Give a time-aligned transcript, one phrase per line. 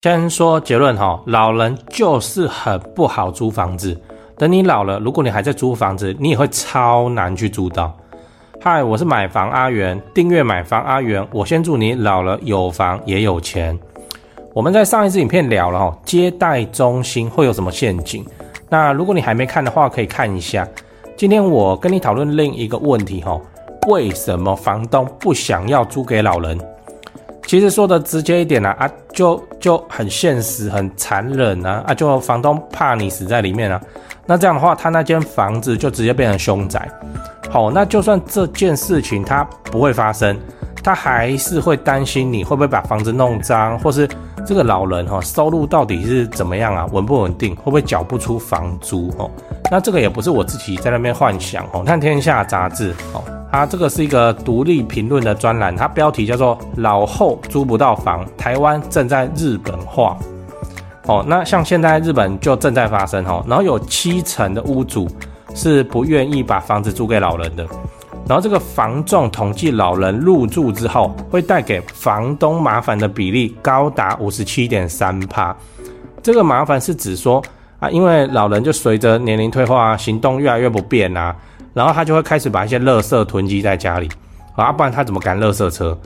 [0.00, 4.00] 先说结论哈，老人就是很不好租房子。
[4.36, 7.92] 等你老了，如果你还在租房子，你也会超难去租到。
[8.60, 13.76] 嗨，我是买房阿元，订阅买房阿元，我先祝你老了有房也有钱。
[14.54, 18.24] 我们在上一次影片聊了哈，接待中心会有什么陷阱？
[18.70, 20.64] 那如果你还没看的话，可以看一下。
[21.16, 23.36] 今天我跟你讨论另一个问题哈，
[23.88, 26.56] 为什么房东不想要租给老人？
[27.48, 33.80] 其实说的直接一点啊，啊，就就很现实、很残忍啊，啊，就房东怕你死在里面啊，
[34.26, 36.86] 那这样的话，他那间房子就直接变成凶宅。
[37.48, 40.38] 好，那就算这件事情他不会发生，
[40.84, 44.06] 他还是会担心你会不会把房子弄脏，或是
[44.44, 49.30] 这个老人哈收入到底是怎么样啊，稳不稳定，会不会缴不出房租哦？
[49.70, 53.22] 那这个也不是我自己在那边幻想哦，看天下杂志哦。
[53.50, 60.16] 它这个是一个独立评论的专栏，它标题叫做“老后租不到房，台湾正在日本化”。
[61.08, 65.08] 哦，那像现在日本就正在发生哦，然后有七成的屋主
[65.54, 67.66] 是不愿意把房子租给老人的，
[68.26, 75.56] 然后这个房仲统计老人入住之后会带给房东麻烦的比例高达五十七点三趴。
[76.22, 77.42] 这个麻烦是指说
[77.78, 81.34] 啊，因为老人就随着年龄退化，行动越来越不便啊。
[81.74, 84.08] 然后他就会开始把一些垃圾囤积在家里，
[84.56, 85.96] 啊，不然他怎么赶垃圾车？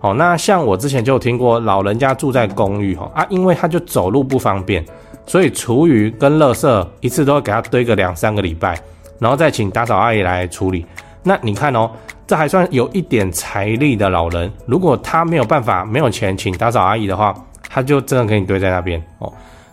[0.00, 4.84] 哦，那像我之前就有听过，老人家住在公寓，哈啊，因为他就走路不方便，
[5.24, 8.78] 所以厨余跟垃圾一次都会给他堆个两三个礼拜，
[9.18, 10.84] 然后再请打扫阿姨来处理。
[11.22, 11.88] 那你看哦，
[12.26, 17.32] 这还算有一点财力的老人，如果他没有办法、没有钱请打扫阿姨的话，
[17.70, 19.32] 他就真的给你堆在那边哦。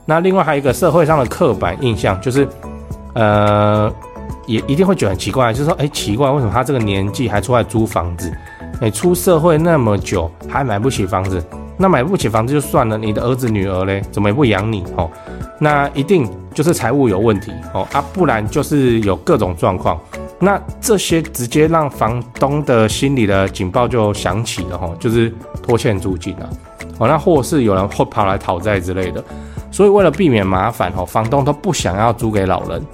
[0.10, 2.48] 那另外还有一个社会上的刻板印象就是，
[3.14, 3.94] 呃。
[4.48, 8.34] 也一定会觉得很奇怪，就是说，哎，奇怪，为什么他这个年纪还出来租房子？
[8.82, 11.40] 哎，出社会那么久还买不起房子？
[11.78, 14.84] 那买不起房子就算了，你的儿子女儿嘞，怎么也不养你？
[14.98, 15.08] 哦，
[15.60, 20.00] 那一定就是财务有问题哦啊，不然就是有各种状况。
[20.40, 25.32] 那这些直接让房东的心里的警报就响起了哈，就是
[25.62, 26.50] 拖欠租金了，
[26.98, 29.24] 哦，那或是有人会跑来讨债之类的。
[29.80, 32.86] 所以为了避免麻烦哦，房东都不想要租给老人。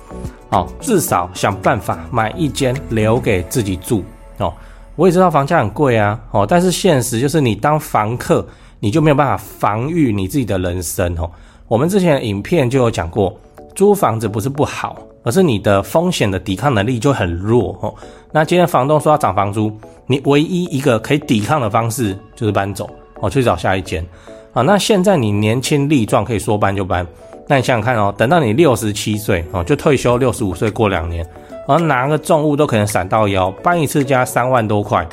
[0.49, 4.03] 哦，至少想办法买一间留给自己住
[4.37, 4.53] 哦。
[4.95, 8.45] 我也知道房价很贵啊，哦，但是现实就是你当房客，
[8.79, 11.27] 你就没有办法防御你自己的人生哦。
[11.67, 13.35] 我们之前的影片就有讲过，
[13.73, 17.91] 租房子不是不好，而是你的风险的抵抗能力就很弱哦。
[18.31, 19.75] 那今天房东说要涨房租，
[20.05, 22.87] 你唯一一个可以抵抗的方式就是搬走
[23.21, 24.05] 哦，去找下一间
[24.55, 24.63] 啊。
[24.63, 27.05] 那现在你年轻力壮，可以说搬就搬。
[27.47, 31.23] 那你想想看哦，等到你六十七岁哦，就退休，六十五岁过两年，
[31.67, 35.07] 然后拿个重物都可能闪到腰，搬一次家三万多块，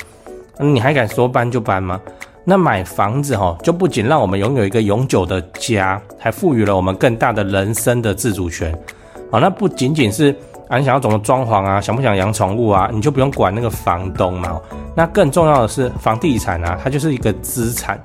[0.57, 2.01] 你还敢说搬就搬吗？
[2.43, 8.73] 那买房子哈，就不仅让我们拥有一个永久的家，还赋予了我们更大的人生的自主权。
[9.31, 10.35] 啊，那不仅仅是
[10.73, 14.59] 啊，你想要怎么装潢啊，想不想养宠物啊，你就不用管那个房东嘛。
[14.95, 18.01] 那更重要的是，房地产啊，它就是一个资产，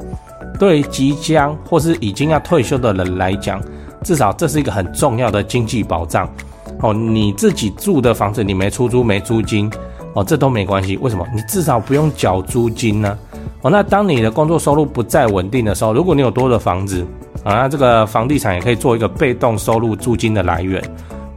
[0.59, 3.59] 对于即将或是已经要退休的人来讲。
[4.05, 6.29] 至少这是一个很重要的经济保障
[6.83, 6.93] 哦。
[6.93, 9.71] 你自己住的房子，你没出租、没租金
[10.13, 10.95] 哦，这都没关系。
[10.99, 11.27] 为什么？
[11.35, 13.19] 你至少不用缴租金呢？
[13.63, 17.03] 哦，那当你的工作收入不再稳定的时候，如果你有多的房子
[17.45, 20.83] 啊，那这个房地产也可以做一个被动收入租金的来源。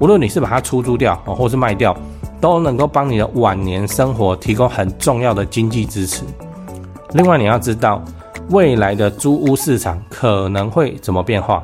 [0.02, 1.96] 无论你是把它出租掉，或是卖掉，
[2.42, 6.24] 都能够帮你的晚年生活提供很重要的经济支持。
[7.14, 8.04] 另外，你要知道
[8.50, 11.64] 未来的租屋市场可能会怎么变化。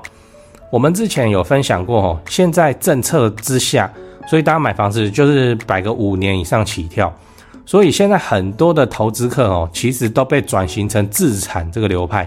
[0.72, 3.92] 我们之前有分享过哦，现在政策之下，
[4.28, 7.12] 所以大家买房子就是摆个五年以上起跳，
[7.66, 12.24] 所以现在很多的投资客哦，其实都被转型成自产这个流派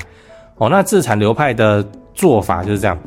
[0.57, 0.69] 哦。
[0.69, 2.99] 那自产流派的做法就是这样，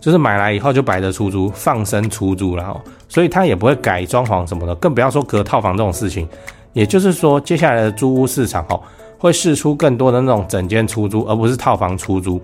[0.00, 6.28] 就是买来以后就摆着出租，放生出租了哦，所以他也不会改装潢什么的，更不要说隔套房这种事情。
[6.72, 8.80] 也就是说，接下来的租屋市场哦，
[9.18, 12.40] 会试出更多的那种整间出租，而不是套房出租。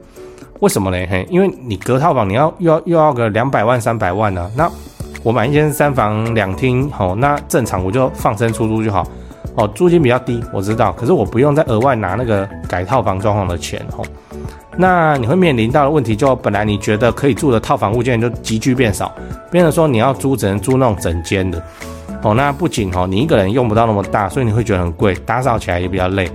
[0.60, 1.06] 为什么呢？
[1.08, 4.68] 嘿，因为你隔套房，你要又要又要个两百万三百万呢、那
[5.22, 9.06] 我买一间三房两厅，好，那正常我就放生出租就好。
[9.56, 14.04] 哦，租金比较低，我知道，可是我不用再额外拿那个改套房装潢的钱，哦。
[14.76, 19.14] 那你会面临到的问题，就本来你觉得可以住的套房物件就急剧变少，
[19.50, 21.62] 变成说你要租只能租那种整间的。
[22.22, 26.30] 哦，那不仅哦，你一个人用不到那么大，所以你会觉得很贵，打扫起来也比较累。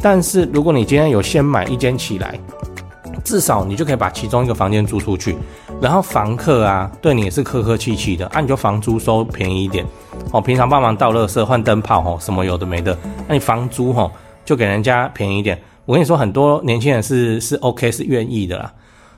[0.00, 2.38] 但是如果你今天有先买一间起来，
[3.24, 5.36] 至少你就可以把其中一个房间租出去，
[5.80, 9.84] 然后房客啊对你也是客客气气的，啊你就房租收便宜一点，
[10.30, 12.96] 哦平常帮忙倒垃圾、换灯泡哦什么有的没的，
[13.28, 14.10] 那你房租吼
[14.44, 15.60] 就给人家便宜一点。
[15.92, 18.72] 我跟你说，很多年轻人是是 OK 是愿意的啦，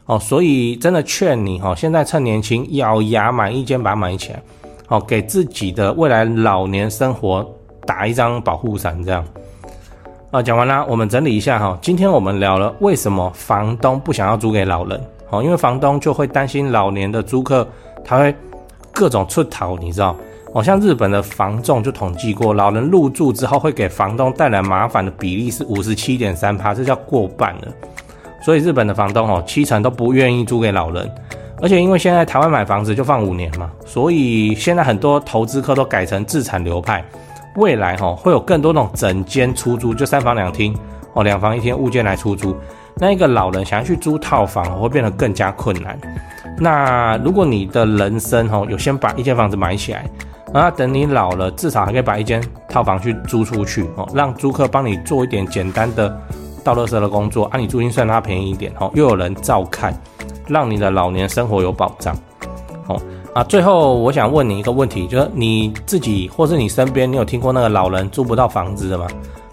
[0.07, 4.43] 哦所以真的劝你哈，现在趁年轻咬牙买一间把它买起来，
[4.89, 7.49] 哦给自己的未来老年生活
[7.87, 9.25] 打一张保护伞这样。
[10.33, 11.79] 啊，讲完了，我们整理一下哈。
[11.81, 15.01] 今天我们聊了为什么房东不想要租给老人，
[15.31, 17.65] 哦，因为房东就会担心老年的租客
[18.05, 18.35] 他会
[18.91, 20.17] 各种出逃，你知道？
[20.55, 27.63] 哦，像日本的房仲就统计过，老人入住之后会给房东带来麻烦的比例是五十七点三趴，这叫过半了。
[28.41, 31.11] 所以日本的房东哦，七成都不愿意租给老人，
[31.61, 37.05] 而且因为现在台湾买房子就放五年嘛，所以现在很多投资客都改成自产流派。
[37.57, 40.73] 未来哈会有更多那种整间出租，就三房两厅
[41.15, 42.57] 哦，两房一厅物件来出租。
[42.97, 45.99] 那一个老人想要去租套房，会变得更加困难。
[46.59, 50.05] 那如果你的人生哈有先把一间房子买起来，
[50.55, 56.17] 那等你老了，至少还可以把一间套房去租出去哦，让租客帮你做一点简单的
[56.63, 59.93] 倒垃圾的工作，啊，你租金算他便宜一点哦，又有人照看，
[60.47, 62.17] 让你的老年生活有保障
[62.87, 63.01] 哦。
[63.35, 69.09] 啊，最后我想问你一个问题，就是你自己或是你身边，你有听过那个老人租不到房子的吗？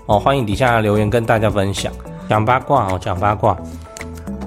[0.06, 1.92] 哦，欢迎底下留言跟大家分享。
[2.30, 3.58] 讲八卦哦，讲八卦。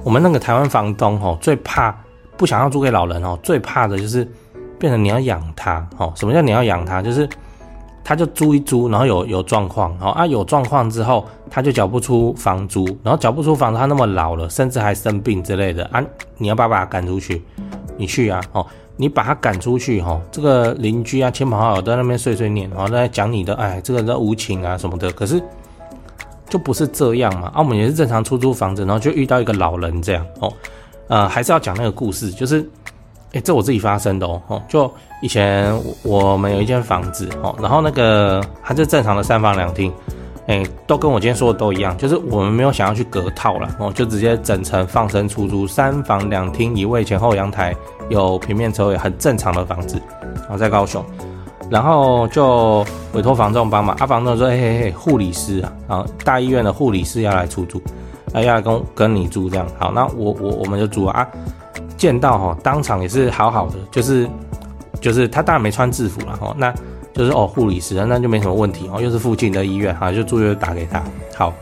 [0.04, 1.92] 我们那个台湾房东哦，最怕
[2.36, 4.30] 不想要租给老人哦，最怕的就是
[4.84, 6.12] 变成你要养他哦。
[6.14, 7.00] 什么叫你要养他？
[7.00, 7.26] 就是
[8.04, 16.04] 他就租一租，然后有有状况哦啊，有状况之后他就缴不出房租，然后缴不出房租，他那么老了，甚至还生病之类的啊，
[16.36, 17.42] 你要不要把他赶出去？
[17.96, 18.66] 你去啊，哦。
[18.96, 25.10] 你把他赶出去，哈，这个邻居啊、亲朋好友在那边碎碎念，然后在讲你的，哎，这个人无情啊什么的。
[25.10, 25.42] 可是
[26.48, 27.48] 就不是这样嘛？
[27.48, 30.52] 啊，我们也是正常出租房子，然后就遇到一个老人这样，哦，
[31.08, 32.64] 呃，还是要讲那个故事，就是，
[33.34, 34.90] 哎，这我自己发生的哦，就
[35.20, 35.70] 以前
[36.02, 39.92] 我们有一间房子，哦，然后那个还是正常的三房两厅。
[40.46, 47.74] 哎、都跟我今天说的都一样，就是我们没有想要去隔套了哦，就直接整层放生出租，三房两厅一卫，前后阳台，
[48.10, 51.02] 有平面车位，很正常的房子，然后在高雄，
[51.70, 52.84] 然后就
[53.14, 57.80] 委托房仲帮忙，啊，房仲说，嘿嘿嘿，护理师啊，啊，大医院的护理师要来出租，
[58.34, 61.26] 啊，要来跟跟你住这样，好，那我我我们就租啊，
[61.96, 64.28] 见到哈，当场也是好好的，就是
[65.00, 66.74] 就是他当然没穿制服了哈，那。
[67.16, 71.00] 就是哦，护理师，那就没什么问题哦，又是附近的医院哈，就住院打给他。
[71.36, 71.54] 好，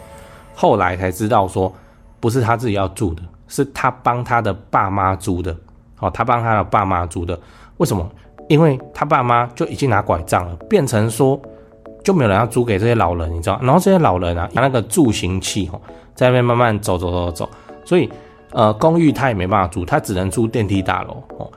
[0.54, 1.70] 后来才知道说，
[2.18, 5.54] 不是他自己要住的，是他帮他的爸妈租的。
[6.00, 7.38] 哦，他帮他的爸妈租的，
[7.76, 8.10] 为什么？
[8.48, 11.38] 因为他爸妈就已经拿拐杖了，变成说
[12.02, 13.58] 就没有人要租给这些老人，你知道？
[13.60, 15.78] 然后这些老人啊，拿那个助行器哦，
[16.14, 17.50] 在那边慢慢走走走走，
[17.84, 18.10] 所以
[18.52, 21.50] 呃，公寓他也没办法租，他只能租电梯大楼哦。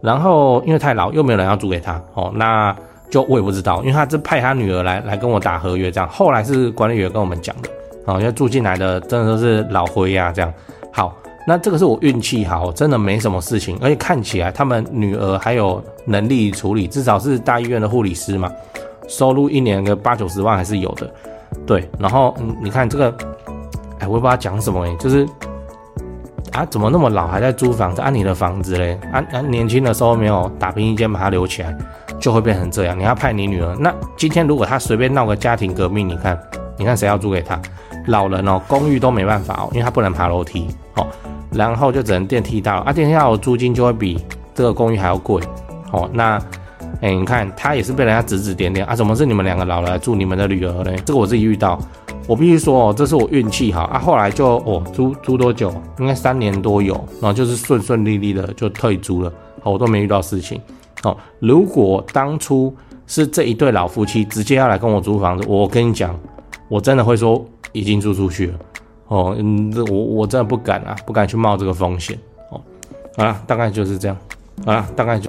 [0.00, 2.74] 然后因为太老，又没有人要租给他哦，那。
[3.10, 7.68] 就我也不知道，因为他是派他女儿来来跟我打合约这样，后来是管理员跟我们讲的，
[8.10, 10.50] 啊，因为住进来的真的都是老灰呀这样。
[10.90, 11.14] 好，
[11.46, 18.50] 那这个是我运气好，真的没什么事情，而且看起来他们女儿还有能力处理，至少是大医院的护理师嘛，
[19.08, 21.12] 收入一年个八九十万还是有的。
[21.66, 23.14] 对，然后你看这个，
[23.98, 25.28] 哎，我也不知道讲什么哎，就是
[26.52, 28.00] 啊，怎么那么老还在租房子？
[28.00, 28.98] 按、啊、你的房子嘞？
[29.12, 31.76] 啊啊，年轻的时候没有打拼一间把它留起来。
[32.20, 32.96] 就会变成这样。
[32.96, 36.38] 你要派你女儿，那今天如果他随便闹个家庭革命，你看，
[36.78, 37.60] 你看谁要租给他？
[38.06, 41.04] 老人哦，公寓都没办法哦，因为他不能爬楼梯哦，
[41.50, 45.42] 然后就只能电梯到啊，电梯到的租金就会比这个公寓还要贵
[45.90, 46.08] 哦。
[46.12, 46.40] 那
[47.00, 50.94] 哎，你看他也是被人家指指点点啊，怎么是你们两个老了来住你们的女儿嘞？
[51.04, 51.76] 这个我自己遇到，
[52.26, 53.98] 我必须说哦，这是我运气好啊。
[53.98, 55.72] 后来就哦，租租多久？
[55.98, 59.32] 应该三年多有，然后就是顺顺利利的就退租了，
[59.64, 60.60] 我都没遇到事情。
[61.02, 62.72] 哦，如果当初
[63.08, 66.16] 是这一对老夫妻直接要来跟我租房子，我跟你讲，
[66.68, 68.54] 我真的会说已经租出去了。
[69.08, 72.16] 哦，嗯，我我真的不敢啊，不敢去冒这个风险。
[72.50, 72.60] 哦，
[73.16, 74.16] 好了，大概就是这样。
[74.64, 75.28] 好了，大概就。